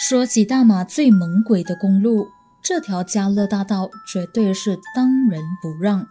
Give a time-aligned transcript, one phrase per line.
[0.00, 2.26] 说起大马最猛鬼的公路，
[2.62, 6.06] 这条嘉乐大道绝对是当仁不让。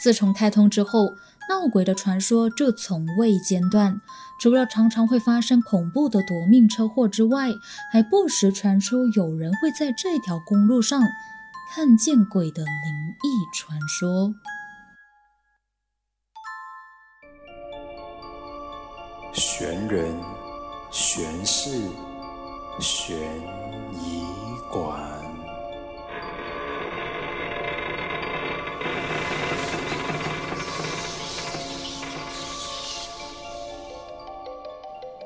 [0.00, 1.08] 自从开通之后，
[1.48, 4.00] 闹鬼的传说就从未间断。
[4.40, 7.50] 除了常常会发生恐怖的夺命车祸之外，
[7.90, 11.02] 还不时传出有人会在这条公路上
[11.74, 12.68] 看见鬼的灵
[13.24, 14.32] 异传说。
[19.32, 20.14] 悬人
[20.92, 21.90] 悬事。
[22.78, 23.16] 悬
[24.04, 24.22] 疑
[24.70, 24.94] 馆，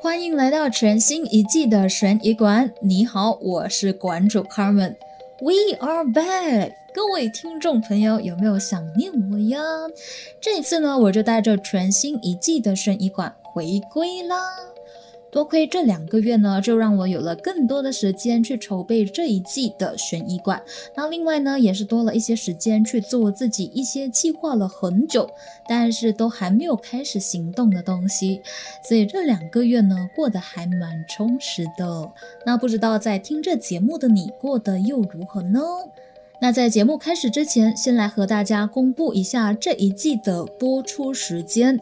[0.00, 2.72] 欢迎来到全新一季的悬疑馆。
[2.80, 4.94] 你好，我是馆主 Carmen。
[5.40, 9.58] We are back，各位听众朋友有没有想念我呀？
[10.40, 14.36] 这一次呢，我就带着全新一季的悬疑馆回归啦。
[15.30, 20.60] 多亏这两个月呢，就让我有了更多的时间去筹备这一季的悬疑馆。
[20.96, 25.30] 那另外呢，也是多了一些时间去做自己一些计划了很久，
[25.68, 28.40] 但是都还没有开始行动的东西。
[28.82, 32.10] 所以这两个月呢，过得还蛮充实的。
[32.44, 35.60] 那不知道在听这节目的你过得又如何呢？
[36.42, 41.78] 那在节目开始之前，先来和大家公布一下这一季的播出时间。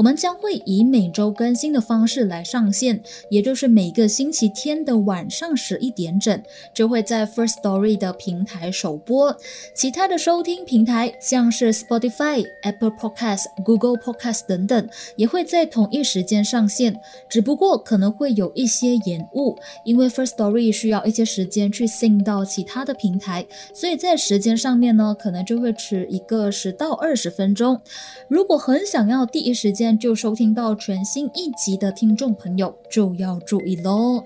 [0.00, 6.42] 我们将会以每周更新的方式来上线，也就是每个星期天的晚上十一点整，
[6.72, 9.36] 就会在 First Story 的平台首播。
[9.74, 16.98] 其他的收听平台，像是 Spotify、Apple Podcast、Google Podcast 等等，也会在同一时间上线。
[17.28, 27.82] 只不过可能会有一些延误，因为 First Story 需要一些时间去 sync 到其他的平台，所以在时间上面呢，可能就会迟一个十到二十分钟。
[28.28, 34.24] 如果很想要第一时间，就收听到全新一集的听众朋友就要注意喽。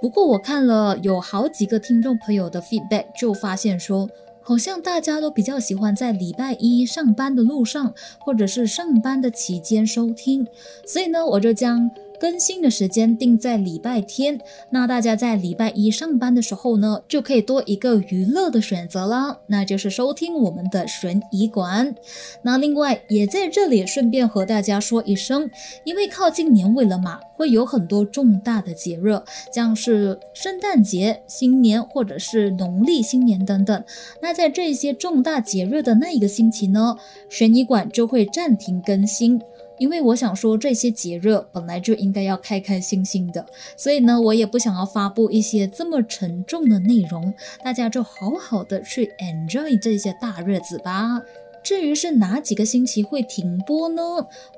[0.00, 4.08] 不过我看了有好几个听众朋友的 feedback，就发现说，
[4.42, 10.46] 好像大家都比较喜欢在礼拜一上班的路上，或者是上班的期间收听。
[10.86, 11.90] 所以呢，我就将。
[12.24, 14.40] 更新的时间定在礼拜天，
[14.70, 21.94] 那大家在礼拜一上班的时候呢，就可以多一个娱乐的选择啦，那就是收听我们的悬疑馆。
[22.40, 25.50] 那另外也在这里顺便和大家说一声，
[25.84, 29.20] 因为靠近年尾了嘛，会有很多重大的节日，
[29.52, 33.84] 像是圣诞节、新年或者是农历新年等等。
[34.22, 36.96] 那在这些重大节日的那一个星期呢，
[37.28, 39.38] 悬疑馆就会暂停更新。
[39.78, 43.44] 因为我想说，这些节日本来就应该要开开心心的，
[43.76, 47.32] 所以呢，我也不想要发布一些这么沉重的内容，
[47.64, 51.20] 大家就好好的去 enjoy 这些大日子吧。
[51.62, 54.02] 至于是哪几个星期会停播呢？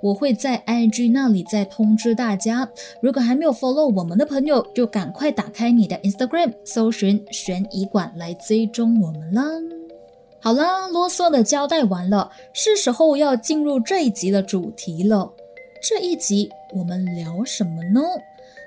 [0.03, 2.69] 我会在 IG 那里再通知大家。
[3.01, 9.45] 如果还没有 follow 我们的朋友，就赶快打开你的 Instagram，搜寻悬疑馆来追踪我们啦。
[10.47, 15.29] 好啦，啰嗦的交代完了，是时候要进入这一集的主题了。
[15.83, 18.01] 这一集我们聊什么呢？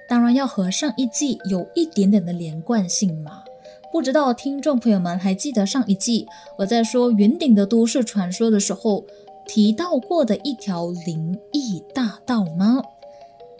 [0.10, 3.46] 当然要和上一季有一点点的连贯性嘛。
[3.94, 9.06] 不知道听众朋友们还记得上一季我在说云顶的都市传说的时候
[9.48, 12.82] 提到过的一条灵异大道吗？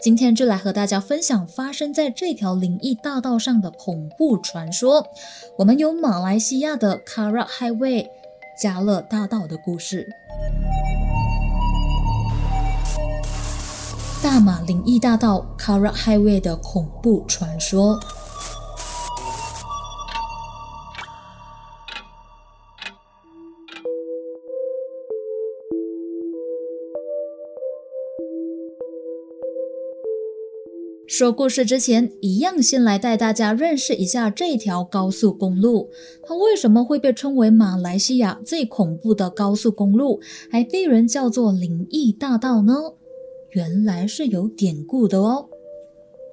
[0.02, 5.06] 今天就来和大家分享发生在这条灵异大道上的恐怖传说。
[5.58, 8.06] 我们有马来西亚的 Kara Highway
[8.58, 10.08] 加勒大道的故事，
[14.22, 18.00] 大马灵异大道 Kara Highway 的恐怖传说。
[31.20, 35.90] 说故事之前，一样先来带大家认识一下这条高速公路。
[36.22, 40.18] 它为什么会被称为马来西亚最恐怖的高速公路，
[40.50, 42.72] 还被人叫做灵异大道呢？
[43.50, 45.49] 原来是有典故的哦。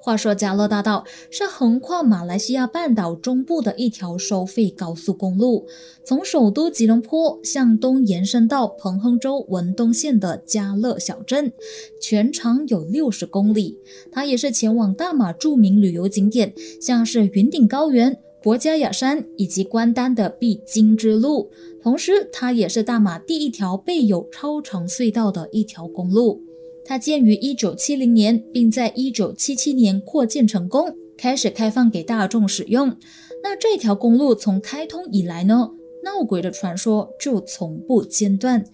[0.08, 5.66] 话说，加勒大道是横跨马来西亚半岛中部的一条收费高速公路，
[6.02, 11.52] 从首都吉隆坡向东延伸到彭亨州文东县的加勒小镇，
[12.00, 13.76] 全长有六十公里。
[14.10, 21.50] 它也是前往大马著名旅游景点，像是云顶高原、博加雅山以及关丹的必经之路。
[21.82, 26.47] 同时，它也是大马第一条备有超长隧道的一条公路。
[26.88, 32.96] 它建于一九七零年并在一九七七年扩建成功开始开放给大众使用。
[33.42, 38.64] 那这条公路从开通以来呢闹鬼的传说就从不间断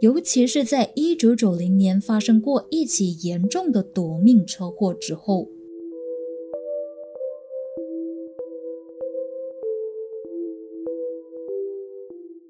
[0.00, 5.48] 尤其是在一九九零年发生过一起严重的夺命车祸之后。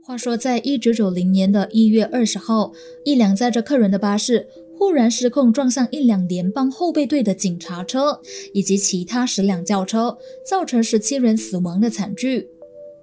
[0.05, 2.73] 话说在一九九零年的一月二十号
[3.05, 4.49] 一辆载着客人的巴士
[4.83, 8.21] 忽然失控，撞上一辆联邦后备队的警察车
[8.53, 12.49] 以及其他十辆轿车，造成十七人死亡的惨剧。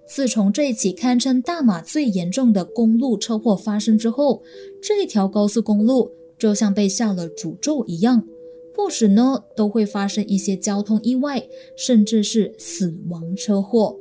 [0.05, 4.43] 自从这起堪称大马最严重的公路车祸发生之后，
[4.81, 8.27] 这条高速公路就像被下了诅咒一样，
[8.75, 11.47] 不时呢都会发生一些交通意外，
[11.77, 13.97] 甚至是死亡车祸。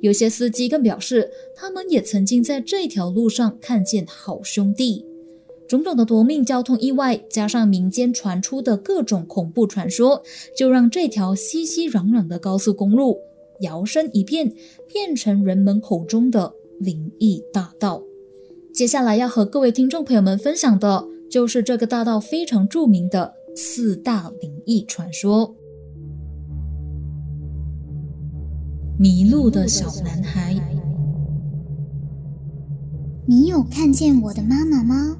[0.00, 5.06] 有些司机更表示，他们也曾经在这条路上看见好兄弟。
[5.68, 10.22] 种种的夺命交通意外，加上民间传出的各种恐怖传说，
[10.56, 13.18] 就让这条熙熙攘攘的高速公路
[13.60, 14.54] 摇身一变，
[14.86, 18.02] 变成人们口中的灵异大道。
[18.74, 25.54] 接下来要和各位听众朋友们分享的，就是这个大道非常著名的四大灵异传说。
[28.98, 30.54] 迷路的小男孩，
[33.26, 35.16] 你有看见我的妈妈吗？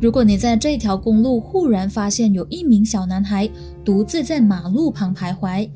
[0.00, 3.46] 如果你在这条公路忽然发现有一名小男孩
[3.84, 5.68] 独自在马路旁徘徊，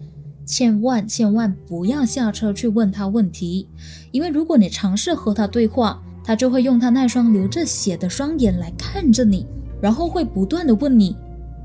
[0.47, 3.69] 千万千万不要下车去问他问题，
[4.13, 9.47] 因为如果你尝试和他对话，他就会用他那双流着血的双眼来看着你，
[9.79, 11.15] 然后会不断的问你。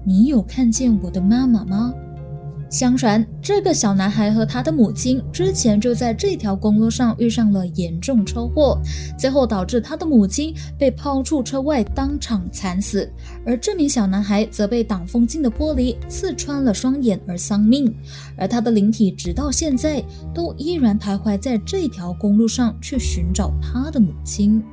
[0.06, 1.94] 你有看见我的妈妈吗？
[2.69, 8.80] 相传，这个小男孩和他的母亲之前就在这条公路上遇上了严重车祸，
[9.18, 13.12] 最后导致他的母亲被抛出车外，当场惨死。
[13.44, 17.92] 而这名小男孩则被挡风镜的玻璃刺穿了双眼而丧命。
[18.38, 24.63] 而他的灵体直到现在都依然徘徊在这条公路上，去寻找他的母亲。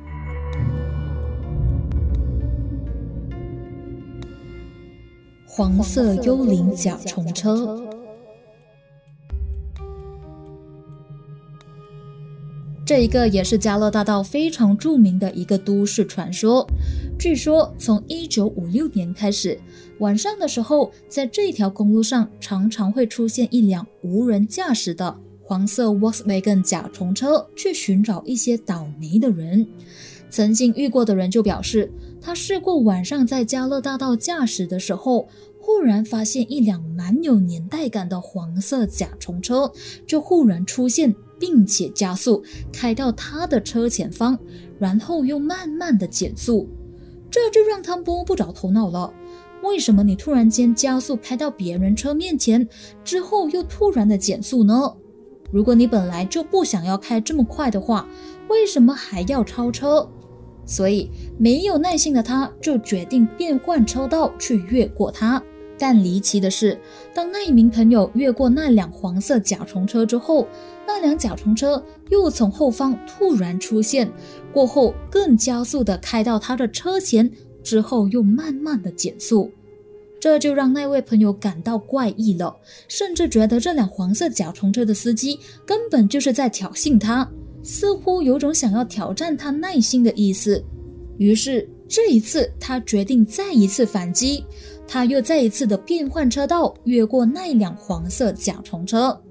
[5.49, 7.86] 黄色幽灵甲虫车，
[12.87, 16.65] 这一个也是加勒大道非常著名的一个都市传说。
[17.19, 19.59] 据说，从一九五六年开始，
[19.99, 25.13] 晚上的时候，在这条公路上常常会出现一辆无人驾驶的
[25.43, 29.67] 黄色 Volkswagen 甲虫车，去寻找一些倒霉的人。
[30.29, 31.91] 曾经遇过的人就表示，
[32.21, 35.27] 他试过晚上在加勒大道驾驶的时候。
[35.59, 39.69] 忽然发现一辆蛮有年代感的黄色甲虫车，
[40.05, 44.37] 就忽然出现，并且加速开到他的车前方，
[44.79, 46.67] 然后又慢慢的减速，
[47.29, 49.13] 这就让他摸不着头脑了。
[49.63, 52.67] 为什么你突然间加速开到别人车面前，
[53.03, 54.93] 之后又突然的减速呢？
[55.51, 58.07] 如果你本来就不想要开这么快的话，
[58.49, 60.07] 为什么还要超车？
[60.65, 65.41] 所以没有耐心的他，就决定变换车道去越过他。
[65.79, 66.79] 但离奇的是，
[67.13, 70.47] 当那一名朋友越过那辆黄色甲虫车之后，
[70.87, 74.09] 那辆甲虫车又从后方突然出现，
[74.51, 77.29] 过后更加速的开到他的车前，
[77.61, 79.51] 之后又慢慢的减速，
[80.19, 82.55] 这就让那位朋友感到怪异了，
[82.87, 87.29] 甚至觉得这辆黄色甲虫车的司机根本就是在挑衅他，
[87.61, 90.63] 似乎有种想要挑战他耐心的意思。
[91.17, 94.43] 于是这一次，他决定再一次反击。
[94.87, 99.21] 他又再一次的变换车道，越过那辆黄色甲虫车。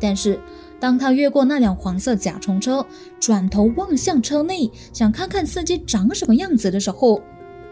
[0.00, 0.40] 但是，
[0.80, 2.84] 当他越过那辆黄色甲虫车，
[3.20, 7.22] 转头望向车内，想看看司机长什么样子的时候，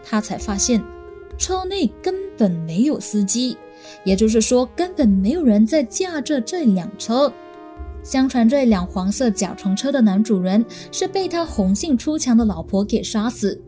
[0.03, 0.81] 他才发现
[1.37, 3.57] 车内根本没有司机，
[4.05, 7.33] 也就是说，根本没有人在驾着这辆车。
[8.03, 13.59] 相传，这辆黄色甲虫车的男主人是被他红杏出墙的老婆给杀死。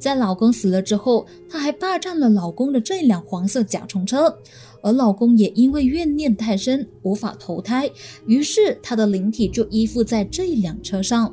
[0.00, 4.38] 在老公死了之后，她还霸占了老公的这辆黄色甲虫车，
[4.82, 7.88] 而老公也因为怨念太深，无法投胎，
[8.26, 11.32] 于是他的灵体就依附在这辆车上。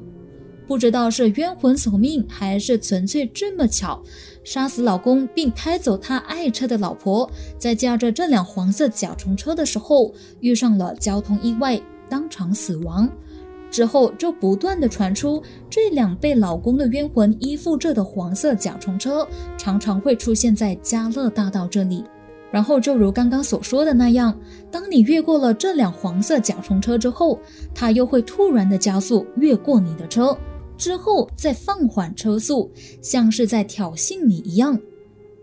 [0.67, 4.03] 不知道是冤魂索命，还是纯粹这么巧，
[4.43, 13.09] 杀死老公并开走他爱车的老婆，在驾着这辆黄色甲虫车的时候遇上了交通意外，当场死亡。
[13.77, 22.03] 之后就不断的传出，这辆被老公的冤魂依附着的黄色甲虫车，常常会出现在加勒大道这里。
[22.51, 24.35] 然后就如刚刚所说的那样，
[24.71, 27.39] 当你越过了这辆黄色甲虫车之后，
[27.75, 30.35] 它又会突然的加速越过你的车，
[30.75, 34.79] 之后再放缓车速，像是在挑衅你一样。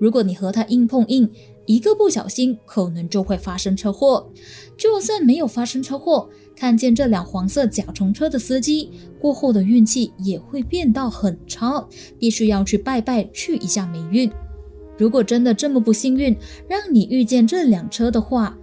[0.00, 1.30] 如果你和它硬碰硬，
[1.66, 4.28] 一个不小心，可能就会发生车祸。
[4.76, 11.86] 就算没有发生车祸，看见这辆黄色甲虫车的司机过后的运气也会变到很差，
[12.18, 14.30] 必须要去拜拜去一下霉运。
[14.96, 16.36] 如果真的这么不幸运，
[16.68, 18.56] 让你遇见这辆车的话，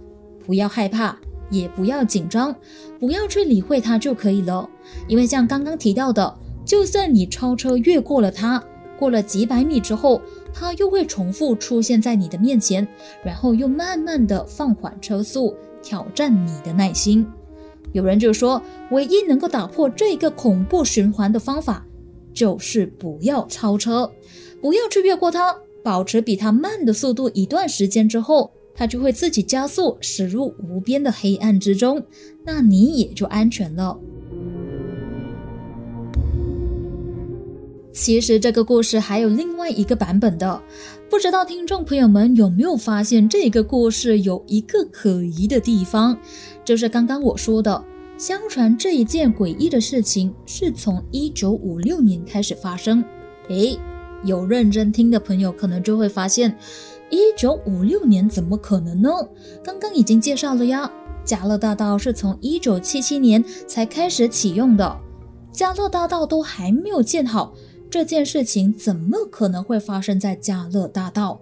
[0.46, 1.16] 不要害怕，
[1.50, 2.56] 也不要紧张，
[2.98, 4.68] 不要去理会它就可以了。
[5.06, 8.62] 因为像刚刚提到的，就算你超车越过了它，
[8.98, 10.22] 过了几百米之后，
[10.54, 12.88] 它又会重复出现在你的面前，
[13.22, 17.26] 然后又慢慢的放缓车速，挑战你的耐心。
[17.90, 21.84] 有人就说，唯一能够打破这个恐怖循环的方法，
[22.32, 24.10] 就是不要超车，
[24.60, 32.02] 不要去越过它，保持比它慢的速度一段时间之后，它就会自己加速驶入无边的黑暗之中，
[32.44, 33.98] 那你也就安全了。
[37.92, 40.62] 其实这个故事还有另外一个版本的，
[41.12, 46.16] 不知道听众朋友们有没有发现这个故事有一个可疑的地方，
[46.64, 47.84] 就是刚刚我说的，
[48.16, 53.04] 相传这一件诡异的事情是从一九五六年开始发生。
[53.50, 53.78] 诶，
[54.24, 56.56] 有认真听的朋友可能就会发现，
[57.10, 59.10] 一九五六年怎么可能呢？
[59.62, 60.90] 刚刚已经介绍了呀，
[61.26, 64.98] 加乐大道是从一九七七年才开始启用的，
[65.52, 67.52] 加乐大道都还没有建好。
[67.92, 71.38] 这件事情怎么可能会发生在加勒大道？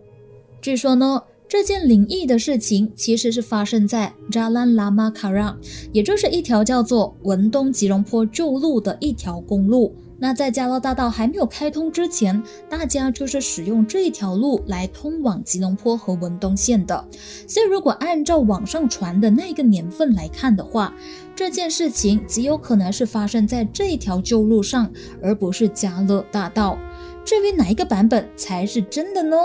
[0.60, 5.56] 据说呢，这件灵异的事情其实是发生在扎兰拉玛卡让，
[5.92, 9.94] 也就是一条叫做文东吉隆坡旧路的一条公路。
[10.20, 17.04] 那在加勒大道还没有开通之前，大家就是使用这条路来通往吉隆坡和文东县的。
[17.48, 20.94] 所以，如果按照网上传的那个年份来看的话，
[21.34, 26.78] 这件事情极有可能是发生在这条旧路上，而不是加勒大道。
[27.24, 29.36] 至于哪一个版本才是真的呢？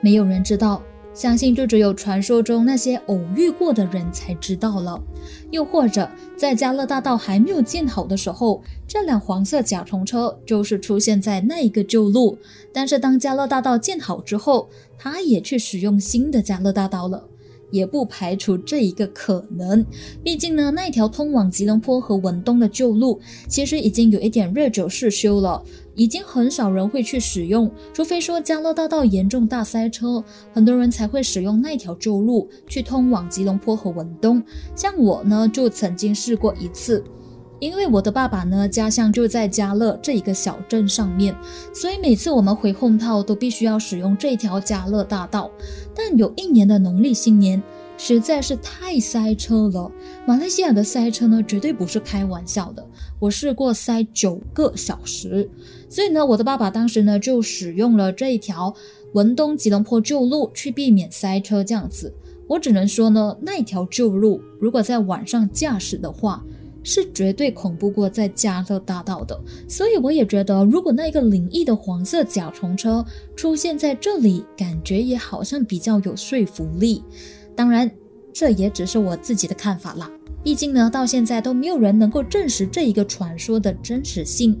[0.00, 0.82] 没有人知道。
[1.18, 5.02] 相信就只有传说中那些偶遇过的人才知道了。
[5.50, 12.38] 又或者，在加勒大道还没有建好的时候，这辆黄色甲虫车就是出现在那一个旧路。
[12.72, 17.24] 但是当加勒大道建好之后，它也去使用新的加勒大道了。
[17.70, 19.84] 也不排除这一个可能，
[20.22, 25.62] 毕竟呢，那条通往吉隆坡和文东的旧路其实已经有一点日久失修了，
[25.98, 30.22] 已经很少人会去使用，除非说加勒大道严重大塞车，
[30.54, 34.40] 很多人才会使用那条旧路去通往吉隆坡和文东。
[34.76, 37.02] 像我呢，就曾经试过一次。
[37.58, 41.34] 因为我的爸爸呢，家乡就在加勒这一个小镇上面，
[41.74, 45.50] 所以每次我们回 home town 都必须要使用这条加勒大道。
[45.92, 47.60] 但有一年的农历新年
[47.96, 49.90] 实在是太塞车了，
[50.24, 52.86] 马来西亚的塞车呢，绝对不是开玩笑的。
[53.18, 55.50] 我试过塞九个小时，
[55.88, 58.74] 所以呢，我的爸爸当时呢就使用了这一条
[59.12, 61.64] 文东吉隆坡旧路去避免塞车。
[61.64, 62.12] 这样子，
[62.46, 66.44] 我只能说呢，那条旧路如果在晚上驾驶的话，
[66.84, 73.04] 是绝对恐怖过在加勒大道的，所以我也觉得，如果那个灵异的黄色甲虫车
[73.36, 77.02] 出现在这里，感觉也好像比较有说服力。
[77.54, 77.90] 当然，
[78.32, 80.10] 这也只是我自己的看法啦。
[80.42, 84.58] 毕竟呢，到现在都没有人能够证实这一个传说的真实性。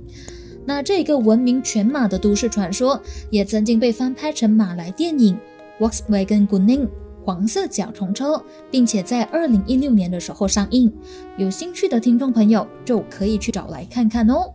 [0.68, 5.34] 那这个闻名全马的都市传说，也曾经被翻拍成马来电影
[5.82, 6.86] 《Volkswagen Guning》。
[7.24, 10.94] 黄色甲虫车，并且在二零一六年的时候上映，
[11.38, 14.52] 有兴趣的听众朋友就可以去找来看看哦。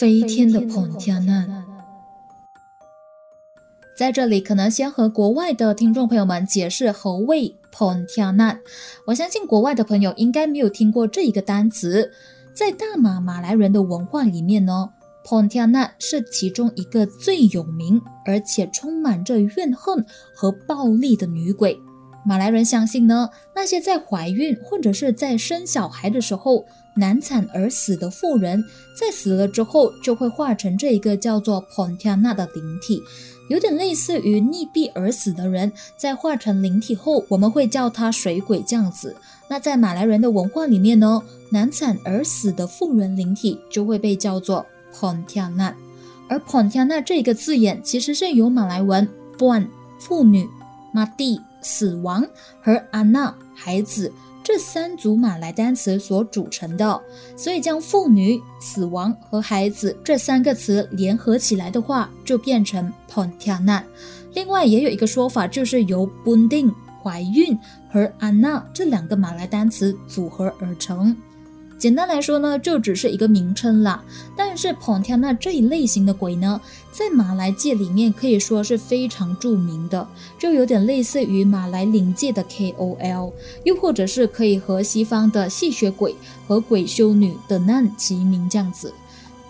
[0.00, 1.64] 飞天的彭天难，
[3.94, 8.58] 在这里可能先和国外的听众朋友们解释何谓彭天难。
[9.04, 12.10] 我相信国外的朋友应该没有听过这一个单词，
[12.54, 14.90] 在大马马来人的文化里面呢。
[15.26, 21.76] Pontianak 是其中一个最有名，而且充满着怨恨和暴力的女鬼。
[22.24, 26.64] 马来人相信呢，那些在怀孕或者是在生小孩的时候
[26.96, 28.64] 难产而死的妇人，
[28.98, 33.02] 在死了之后就会化成这一个叫做 Pontianak 的灵体，
[33.48, 39.16] 有点类似于溺毙而死的人，在化成灵体后，我们会叫他水鬼这样子。
[39.48, 44.66] 那在马来人的文化里面呢，难产而死的妇人灵体就会被叫做。
[44.98, 45.74] Pontiana，
[46.26, 49.66] 而 Pontiana 这个字眼其实是由马来文 “puan”
[50.00, 50.48] 妇女、
[50.94, 52.26] “mati” 死亡
[52.62, 54.10] 和 “ana” 孩子
[54.46, 57.02] 这三组马来单词所组成的，
[57.36, 63.82] 所以将妇女、死亡和孩子这三个词联合起来的话，就变成 Pontianak。
[64.34, 66.72] 另外也有一个说法，就是由 “bunding”
[67.02, 67.58] 怀孕
[67.90, 71.16] 和 Anna（ 这两个马来单词组合而成。
[71.78, 74.02] 简单来说呢，就只是一个名称啦。
[74.34, 83.32] 但是 Pontianak 这一类型的鬼呢，在马来界里面可以说是非常著名的，就有点类似于马来灵界的 KOL，
[83.64, 86.16] 又或者是可以和西方的吸血鬼
[86.48, 88.94] 和鬼修女的难齐名这样子。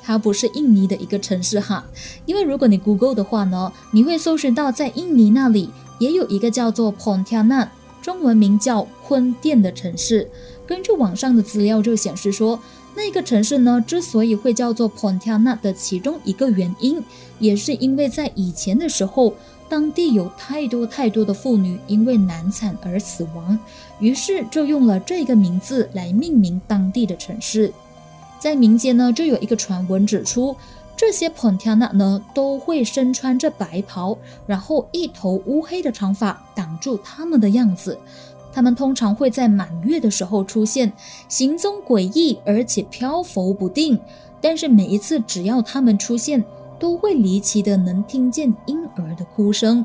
[0.03, 1.85] 它不是印尼的一个城市哈，
[2.27, 7.71] 因为如果你 Google 的话呢，你会搜寻到在印尼那里也有一个叫做 p o n t a n a
[8.03, 10.31] 中文名叫坤甸的城市。
[10.67, 12.59] 根据网上的资料就显示说，
[12.95, 17.03] 那个城市呢之所以会叫做 Pontiana 的其中一个原因，
[17.39, 19.35] 也是因为在以前的时候，
[19.69, 23.59] 当地有太多太多的妇女因为难产而死亡，
[24.01, 27.73] 于是就用了这个名字来命名当地的城市。
[28.39, 30.57] 在民间呢，就有一个传闻指出，
[30.97, 37.99] 这些 Pontiana 呢都会身穿着白袍，然后一头乌黑的长发挡住他们的样子。
[38.57, 40.91] 他们通常会在满月的时候出现，
[41.29, 44.01] 行踪诡异，而且漂浮不定。
[44.41, 46.43] 但是每一次只要他们出现，
[46.81, 49.85] 都会离奇的能听见婴儿的哭声。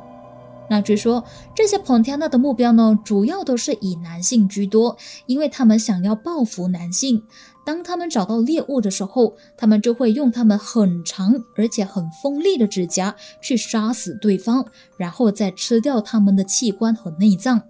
[0.70, 1.22] 那据说
[1.54, 7.24] 这些 Pontiana 的目标呢，主要都是以男性居多，因为他们想要报复男性。
[7.66, 17.63] 当他们找到猎物的时候，他们就会用他们很长而且很锋利的指甲去杀死对方，然后再吃掉他们的器官和内脏。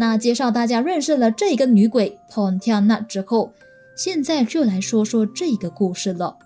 [0.00, 3.52] 那介绍大家认识了这个女鬼 Pontiana 之后，
[3.96, 6.36] 现在就来说说这个故事了。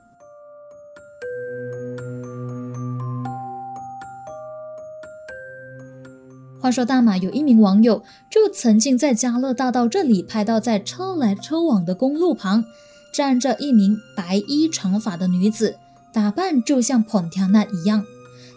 [6.63, 12.65] 话说大马有一名网友，就曾经在加勒大道这里拍到，在车来车往的公路旁，
[13.13, 15.77] 站着一名白衣长发的女子，
[16.11, 18.03] 打扮就像 Pontiana 一样。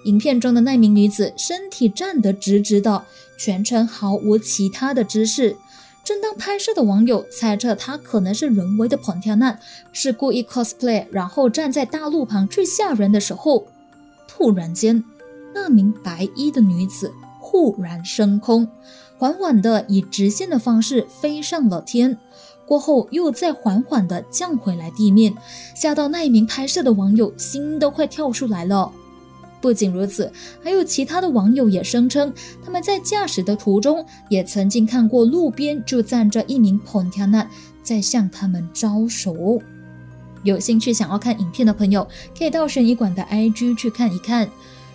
[0.06, 3.04] 影片中的那名女子身体站得直直的，
[3.38, 5.56] 全程毫无其他的姿势。
[6.04, 9.58] 正当拍摄的网友猜测她可能是人为的 Pontianak，
[9.92, 13.66] 是故意 cosplay，然后站在大路旁去吓人的时候，
[14.28, 15.04] 突然间，
[15.54, 17.12] 那名白衣的女子。
[17.48, 18.68] 忽然升空，
[19.20, 22.18] 缓缓地以直线的方式飞上了天，
[22.66, 25.36] 过后又再缓缓地降回来地面，
[25.76, 28.92] 吓到那一名拍摄的网友心都快跳出来了。
[29.66, 30.32] 不仅如此，
[30.64, 32.32] 还有其他的网友也声称，
[32.64, 37.48] 他们在驾驶的途中也曾经看过路边就站着一名 Pontana
[37.82, 39.60] 在向他们招手。
[40.44, 44.48] 有兴趣想要看影片的朋友，可以到悬疑馆的 IG 去看一看。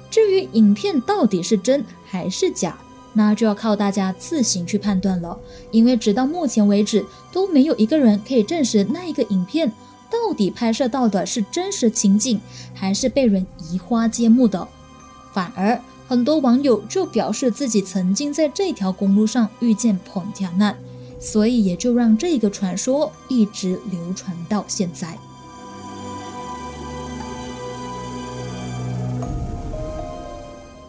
[0.09, 2.79] 至于影片到底是真还是假，
[3.13, 5.37] 那就要靠大家自行去判断了。
[5.73, 9.73] 因为直到目前为止，都没有一个人可以证实那一个影片
[10.11, 12.41] 到底拍摄到的是真实情景，
[12.75, 14.67] 还是被人移花接木的。
[15.33, 20.75] 反而，很多网友就表示自己曾经在这条公路上遇见 Pontianak，
[21.21, 25.17] 所以也就让这个传说一直流传到现在。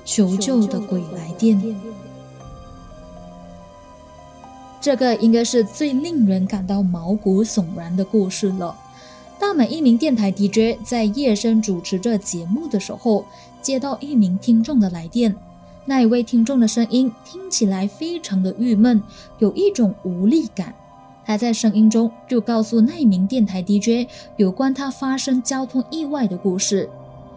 [0.04, 1.80] 求救的鬼来电，
[4.82, 8.76] 这个应该是最令人感到毛骨悚然的故事了。
[9.41, 13.25] 大美一名电台 DJ 在夜深主持着节目的时候，
[13.60, 15.36] 接到一名听众的来电。
[15.84, 19.01] 那一位听众的声音听起来非常的郁闷，
[19.39, 20.75] 有一种无力感。
[21.25, 26.88] 他在声音中就告诉那一名电台 DJ 有关他发生交通意外的故事。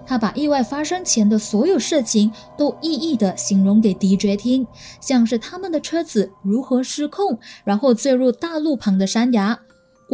[0.04, 4.66] 他把意外发生前的所有事情都一一的形容给 DJ 听，
[5.00, 9.60] 像是他们的车子如何失控，然后坠入大路旁的山崖。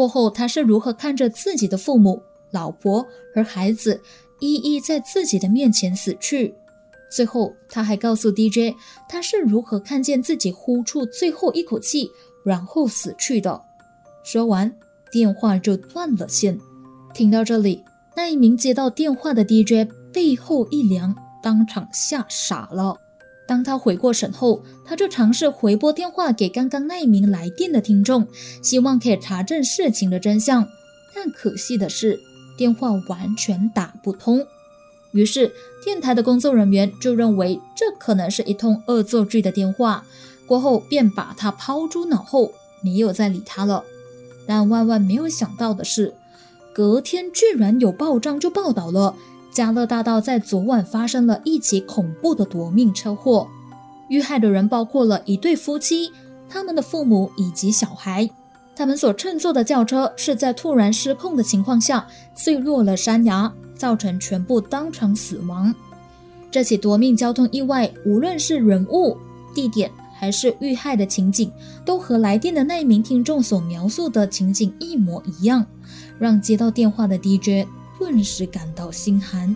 [0.00, 4.00] 过后，他是如何看着自己的父母、老婆和孩子
[4.38, 6.54] 一一在自己的面前死去。
[7.10, 8.74] 最后，他还告诉 DJ，
[9.10, 12.10] 他是如何看见自己呼出最后一口气，
[12.46, 13.60] 然后死去的。
[14.24, 14.74] 说完，
[15.12, 16.58] 电话就断了线。
[17.12, 17.84] 听到这里。
[18.16, 22.96] 那一名接到电话的 DJ 背后一凉，当场吓傻了。
[23.50, 28.28] 当他回过神后，他就尝试回拨电话给刚刚那一名来电的听众，
[28.62, 30.68] 希望可以查证事情的真相。
[31.12, 32.20] 但可惜的是，
[32.56, 34.46] 电话完全打不通。
[35.10, 35.52] 于是，
[35.84, 40.04] 电台的工作人员就认为这可能是一通恶作剧的电话，
[40.46, 43.82] 过后便把他抛诸脑后，没有再理他了。
[44.46, 46.14] 但万万没有想到的是。
[46.72, 49.16] 隔天居然有报章就报道了，
[49.50, 53.48] 加勒大道在昨晚发生了一起恐怖的夺命车祸，
[54.08, 56.12] 遇害的人包括了一对夫妻、
[56.48, 58.30] 他们的父母以及小孩。
[58.76, 65.74] 他们所乘坐的轿车是在突然失控的情况下坠落了山崖，造成全部当场死亡。
[66.50, 69.18] 这起夺命交通意外，无论是人物、
[69.54, 71.52] 地点还是遇害的情景，
[71.84, 75.66] 都和来电的那一名听众所描述的情景一模一样。
[76.18, 77.68] 让接到电话的 DJ
[78.00, 79.54] 顿时感到心寒。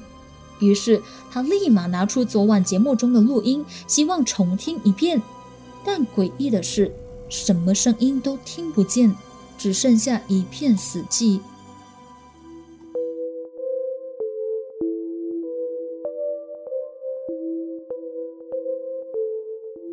[0.61, 1.03] 于是
[1.33, 5.21] 他立马拿出昨晚节目中的录音希望重听一遍。
[5.85, 6.93] 但诡异的是
[7.29, 9.15] 什么声音都听不见
[9.59, 11.41] 只剩下一片死寂。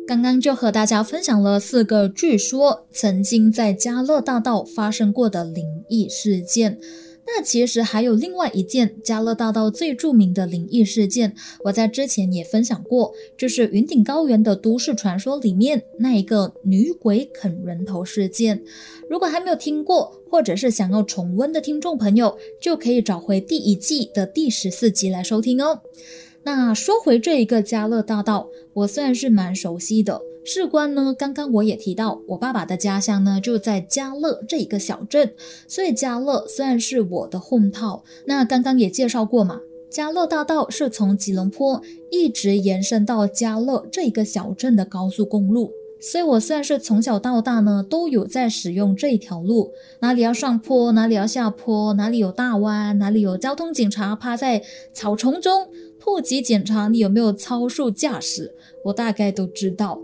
[0.06, 6.78] 刚刚就和大家分享了四个据说曾经在加勒大道发生过的灵异事件
[7.24, 18.62] 那其实还有另外一件加勒大道最著名的灵异事件，我在之前也分享过，就是云顶高原的都市传说里面那一个女鬼啃人头事件。
[19.08, 25.80] 如果还没有听过，或者是想要重温的听众朋友，就可以找回第一季的第十四集来收听哦。
[26.42, 30.20] 那说回这一个加勒大道，我算是蛮熟悉的。
[30.44, 35.32] 事关呢，刚刚我也提到，我爸爸的家乡呢就在加乐这一个小镇，
[35.68, 55.68] 所以加乐虽然是我的 home 套那刚刚也介绍过嘛，加乐大道是从吉隆坡一直延伸到加乐这一个小镇的高速公路，所以我算是从小到大呢都有在使用这一条路，哪里要上坡，哪里要下坡，哪里有大弯，哪里有交通警察趴在草丛中
[56.00, 58.54] 突击检查你有没有超速驾驶，
[58.86, 60.00] 我大概都知道。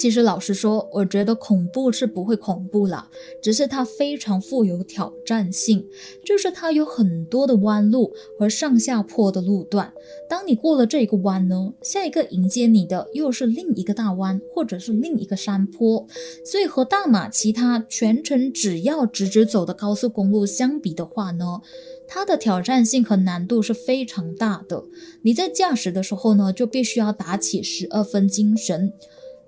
[0.00, 3.10] 其实老实说，我觉得恐怖是不会恐怖啦，
[3.42, 5.86] 只是它非常富有挑战性，
[6.24, 9.92] 就是它有很多的弯路和上下坡的路段。
[10.26, 16.06] 当你过了这一个弯呢，下一个迎接你的又是另一个大弯，或者是另一个山坡。
[16.46, 21.60] 所以和大马其他全程只要直直走的高速公路相比的话呢，
[22.08, 24.82] 它的挑战性和难度是非常大的。
[25.20, 28.94] 你在驾驶的时候呢，就必须要打起十二分精神。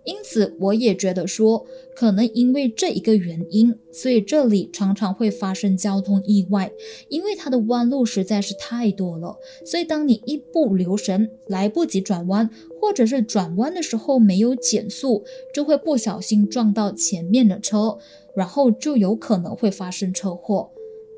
[0.05, 6.73] 因此，我也觉得说，可能因为这一个原因，所以这里常常会发生交通意外，
[7.09, 9.37] 因为它的弯路实在是太多了。
[9.65, 17.99] 所以，当你一不留神，来不及转弯，或者是转弯的时候没有减速，就会不小心撞到前面的车，
[18.35, 20.71] 然后就有可能会发生车祸。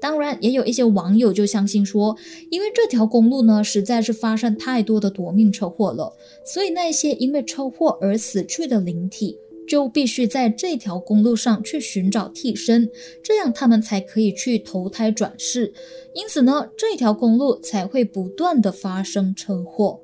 [0.04, 2.14] 当然，也有一些网友就相信说，
[2.50, 6.12] 因为这条公路呢实在是发生太多的夺命车祸了，
[6.44, 12.90] 所以那些因为车祸而死去的灵体就必须在这条公路上去寻找替身，
[13.22, 15.72] 这样他们才可以去投胎转世。
[16.12, 20.03] 因此呢，这条公路才会不断的发生车祸。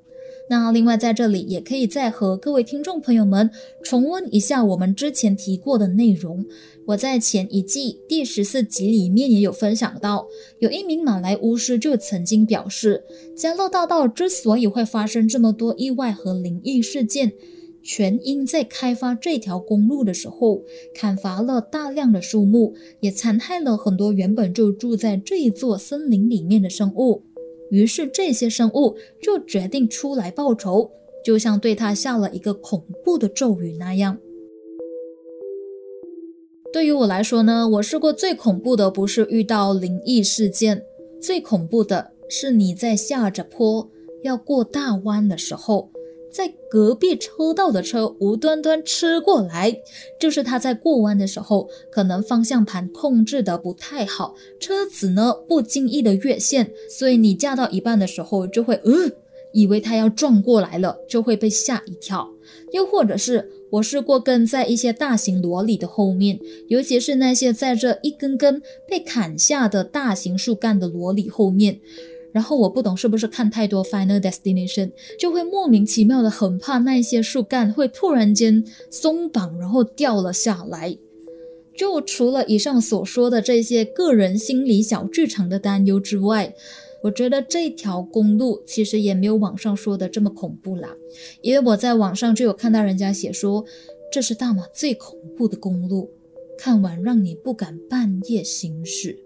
[0.51, 3.49] 那另外在这里也可以再和各位听众朋友们
[3.85, 6.45] 重温一下我们之前提过的内容。
[6.87, 10.27] 我在前一季第十四集里面也有分享到，
[10.59, 13.05] 有一名马来巫师就曾经表示，
[13.37, 17.31] 加乐大道之所以会发生这么多意外和灵异事件，
[17.81, 27.23] 全因在开发这条公路的时候砍伐了大量的树木，也残害了很多原本就住在这一座森林里面的生物。
[27.71, 30.91] 于是这些生物就决定出来报仇，
[31.25, 34.19] 就像对他下了一个恐怖的咒语那样。
[36.73, 40.85] 对于我来说呢，我试过最恐怖的不是遇到灵异事件，
[41.21, 43.91] 最恐怖的是你在下着坡
[44.23, 45.90] 要过大弯的时候。
[46.31, 49.77] 在隔壁车道的车无端端吃过来，
[50.19, 59.11] 就是他在过弯的时候，可能方向盘控制的不太好，车子呢不经意的越线，所以你驾到一半的时候就会，呃，
[59.53, 62.31] 以为他要撞过来了，就会被吓一跳。
[62.73, 66.39] 又或者是我试过跟在一些大型萝莉的后面，
[66.69, 71.81] 尤其是那些在这一根根被砍下的大型树干的萝莉后面。
[72.33, 80.97] 然后我不懂是不是看太多 Final Destination，就会莫名其妙的很怕那些树干会突然间松绑，然后掉了下来。
[81.77, 86.55] 就除了以上所说的这些个人心理小剧场的担忧之外，
[87.03, 90.95] 我觉得这条公路其实也没有网上说的这么恐怖啦。
[91.41, 93.65] 因为我在网上就有看到人家写说，
[94.13, 96.11] 这是大马最恐怖的公路，
[96.59, 99.19] 看完让你不敢半夜行驶。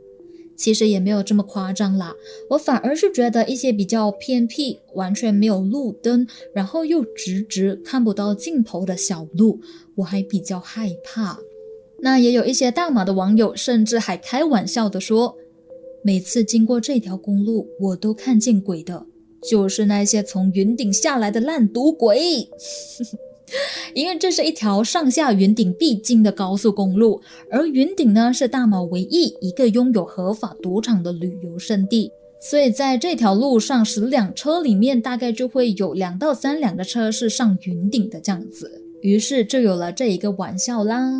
[0.56, 2.14] 其实也没有这么夸张啦，
[2.50, 9.60] 我反而是觉得一些比较偏僻、完全没有路灯，然后又直直看不到尽头的小路，
[9.96, 11.38] 我还比较害怕。
[12.00, 15.36] 那也有一些大马的网友，甚至还开玩笑的说，
[16.02, 19.06] 每次经过这条公路，我都看见鬼的，
[19.50, 22.48] 就是那些从云顶下来的烂赌鬼。
[23.94, 41.12] 因为这是一条上下云顶必经的高速公路，而云顶呢是大马唯一一个拥有合法赌场的旅游胜地，所以在这条路上十辆车里面，大概就会有两到三辆的车是上云顶的这样子，于是就有了这一个玩笑啦。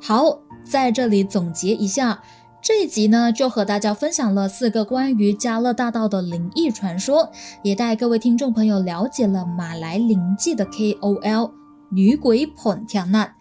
[0.00, 2.22] 好，在这里总结一下。
[2.62, 7.28] 这一集呢，就和大家分享了四个关于加勒大道的灵异传说，
[7.64, 11.50] 也带各位听众朋友了解了马来灵记的 KOL
[11.90, 13.34] 女鬼彭天娜。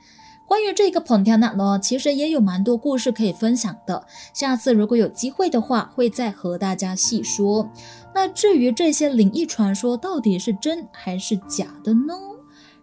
[0.47, 4.07] 关于这个 point 呢，其实也有蛮多故事可以分享的。
[4.33, 7.69] 下次如果有机会的话，会再和大家细说。
[8.15, 12.15] 那至于这些灵异传说到底是真还是假的呢？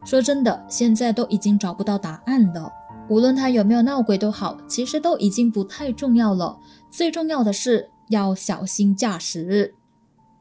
[0.04, 2.70] 说真的，现在都已经找不到答案了。
[3.08, 6.58] 无论他有没有闹鬼都好，其实都已经不太重要了。
[6.90, 9.74] 最重要的是要小心驾驶。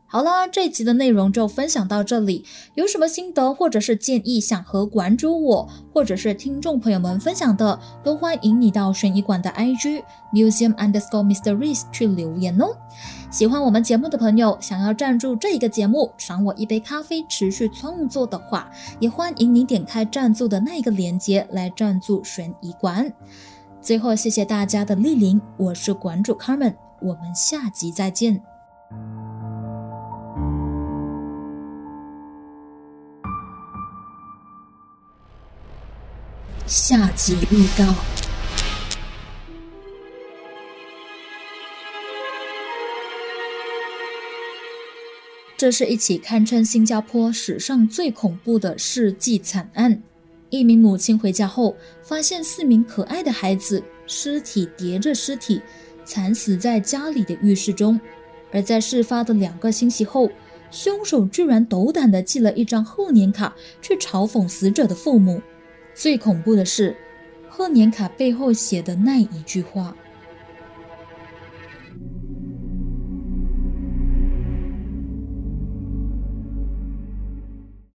[0.10, 2.46] 好啦，这集的内容就分享到这里。
[2.76, 10.02] 有什么心得或者是建议想和馆主我或者是听众朋友们分享的，都欢迎你到悬疑馆的 IG
[10.34, 12.68] museum underscore mysteries 去留言哦。
[13.30, 23.12] 喜欢我们节目的朋友，想要赞助这一个节目，赏我一杯咖啡，持续创作的话，也欢迎你点开赞助的那一个链接来赞助悬疑馆。
[23.82, 28.57] 最后，谢谢大家的莅临，我是馆主 Carmen，我们下集再见。
[36.68, 37.96] 下集预告。
[45.56, 50.04] 这是一起堪称新加坡史上最恐怖的世纪惨案。
[50.50, 55.62] 一名母亲回家后，发现四名可爱的孩子尸体叠着尸体，
[56.04, 57.98] 惨死在家里的浴室中。
[58.52, 60.30] 而在事发的两个星期后，
[60.70, 65.42] 凶手居然斗胆地寄了一张贺年卡去嘲讽死者的父母。
[65.98, 66.96] 最恐怖的是，
[67.50, 69.96] 贺年卡背后写的那一句话。